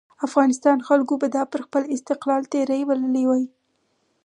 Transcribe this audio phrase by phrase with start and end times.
[0.27, 3.43] افغانستان خلکو به دا پر خپل استقلال تېری بللی وای.